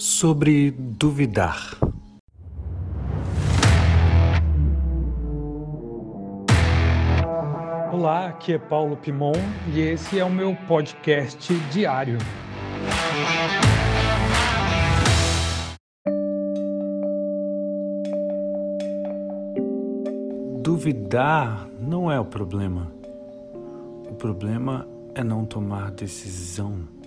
sobre 0.00 0.70
duvidar. 0.70 1.76
Olá, 7.92 8.28
aqui 8.28 8.54
é 8.54 8.58
Paulo 8.58 8.96
Pimon 8.96 9.34
e 9.74 9.80
esse 9.80 10.18
é 10.18 10.24
o 10.24 10.30
meu 10.30 10.56
podcast 10.66 11.52
diário. 11.70 12.16
Duvidar 20.62 21.68
não 21.78 22.10
é 22.10 22.18
o 22.18 22.24
problema. 22.24 22.90
O 24.08 24.14
problema 24.14 24.88
é 25.14 25.22
não 25.22 25.44
tomar 25.44 25.90
decisão. 25.90 26.99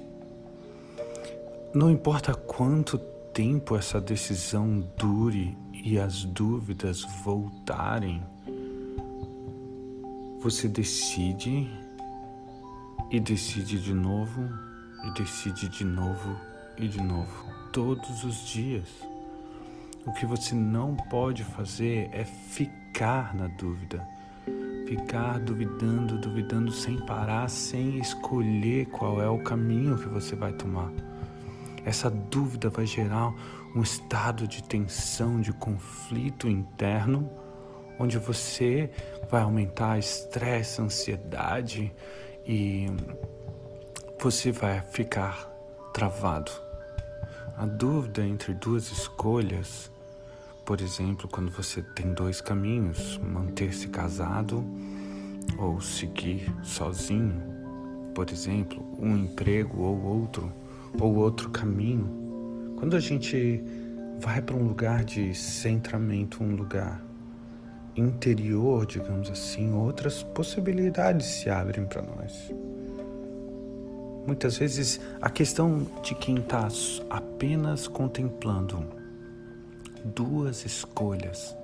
Não 1.74 1.90
importa 1.90 2.36
quanto 2.36 3.00
tempo 3.34 3.76
essa 3.76 4.00
decisão 4.00 4.88
dure 4.96 5.58
e 5.74 5.98
as 5.98 6.24
dúvidas 6.24 7.02
voltarem, 7.24 8.22
você 10.40 10.68
decide 10.68 11.68
e 13.10 13.20
decide 13.20 13.82
de 13.82 13.92
novo 13.92 14.48
e 15.04 15.12
decide 15.18 15.68
de 15.68 15.84
novo 15.84 16.38
e 16.78 16.88
de 16.88 17.02
novo, 17.02 17.52
todos 17.72 18.24
os 18.24 18.46
dias. 18.46 18.88
O 20.06 20.14
que 20.14 20.28
você 20.28 20.54
não 20.54 20.96
pode 20.96 21.44
fazer 21.44 22.08
é 22.12 22.24
ficar 22.24 23.34
na 23.34 23.48
dúvida, 23.48 24.08
ficar 24.88 25.40
duvidando, 25.40 26.20
duvidando 26.20 26.72
sem 26.72 27.04
parar, 27.04 27.50
sem 27.50 27.98
escolher 27.98 28.86
qual 28.92 29.20
é 29.20 29.28
o 29.28 29.40
caminho 29.40 29.98
que 29.98 30.08
você 30.08 30.36
vai 30.36 30.54
tomar. 30.54 30.92
Essa 31.86 32.10
dúvida 32.10 32.70
vai 32.70 32.86
gerar 32.86 33.34
um 33.76 33.82
estado 33.82 34.48
de 34.48 34.64
tensão, 34.64 35.42
de 35.42 35.52
conflito 35.52 36.48
interno, 36.48 37.30
onde 38.00 38.18
você 38.18 38.90
vai 39.30 39.42
aumentar 39.42 39.98
estresse, 40.00 40.82
ansiedade 40.82 41.94
e 42.46 42.88
você 44.20 44.52
vai 44.52 44.82
ficar 44.82 45.50
travado. 45.94 46.52
A 47.58 47.66
dúvida 47.66 48.26
entre 48.26 48.54
duas 48.54 48.92
escolhas, 48.92 49.92
por 50.66 50.82
exemplo, 50.82 51.28
quando 51.28 51.52
você 51.52 51.82
tem 51.82 52.14
dois 52.14 52.42
caminhos, 52.42 53.18
manter-se 53.18 53.90
casado 53.90 54.64
ou 55.58 55.80
seguir 55.82 56.52
sozinho, 56.64 57.44
por 58.16 58.30
exemplo, 58.30 58.84
um 58.98 59.18
emprego 59.18 59.82
ou 59.82 60.02
outro 60.04 60.52
ou 61.00 61.16
outro 61.16 61.50
caminho. 61.50 62.76
Quando 62.78 62.96
a 62.96 63.00
gente 63.00 63.64
vai 64.20 64.42
para 64.42 64.56
um 64.56 64.64
lugar 64.64 65.04
de 65.04 65.34
centramento, 65.34 66.44
um 66.44 66.56
lugar 66.56 67.04
interior, 67.96 68.86
digamos 68.86 69.30
assim, 69.30 69.74
outras 69.74 70.24
possibilidades 70.24 71.28
se 71.28 71.50
abrem 71.50 71.86
para 71.86 72.02
nós. 72.02 72.52
Muitas 74.26 74.58
vezes 74.58 75.00
a 75.22 75.30
questão 75.30 75.86
de 76.02 76.16
quem 76.16 76.38
está 76.38 76.68
apenas 77.10 77.88
contemplando 77.88 78.84
duas 80.04 80.66
escolhas 80.66 81.56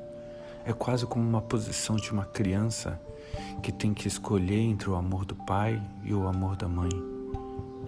é 0.66 0.74
quase 0.74 1.06
como 1.06 1.28
uma 1.28 1.42
posição 1.42 1.96
de 1.96 2.12
uma 2.12 2.26
criança 2.26 3.00
que 3.64 3.72
tem 3.72 3.94
que 3.94 4.08
escolher 4.08 4.60
entre 4.60 4.90
o 4.90 4.96
amor 4.96 5.26
do 5.26 5.36
pai 5.36 5.82
e 6.04 6.14
o 6.14 6.28
amor 6.28 6.56
da 6.56 6.68
mãe. 6.68 7.19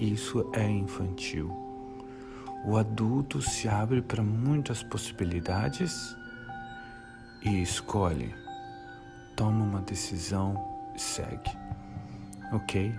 Isso 0.02 0.50
é 0.54 0.68
infantil. 0.68 1.56
O 2.66 2.76
adulto 2.76 3.40
se 3.40 3.70
abre 3.70 4.02
para 4.02 4.24
muitas 4.24 4.82
possibilidades 4.82 6.18
e 7.44 7.62
escolhe, 7.62 8.34
toma 9.36 9.64
uma 9.64 9.82
decisão 9.82 10.56
e 10.96 11.00
segue. 11.00 11.52
Ok? 12.52 12.92